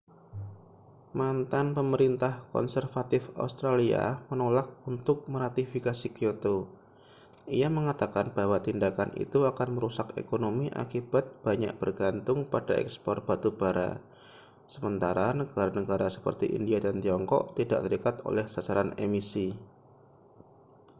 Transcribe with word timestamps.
mantan 1.19 1.67
pemerintah 1.77 2.33
konservatif 2.53 3.23
australia 3.45 4.03
menolak 4.33 4.67
untuk 4.91 5.17
meratifikasi 5.33 6.07
kyoto 6.17 6.57
ia 7.59 7.69
mengatakan 7.77 8.27
bahwa 8.37 8.57
tindakan 8.67 9.09
itu 9.23 9.39
akan 9.51 9.69
merusak 9.77 10.07
ekonomi 10.23 10.67
akibat 10.83 11.25
banyak 11.45 11.73
bergantung 11.81 12.39
pada 12.53 12.73
ekspor 12.83 13.17
batu 13.29 13.49
bara 13.61 13.91
sementara 14.73 15.27
negara-negara 15.39 16.07
seperti 16.15 16.45
india 16.57 16.77
dan 16.85 16.95
tiongkok 17.03 17.43
tidak 17.57 17.79
terikat 17.85 18.15
oleh 18.29 18.45
sasaran 18.55 18.89
emisi 19.05 19.47